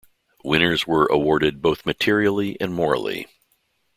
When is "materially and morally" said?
1.85-3.27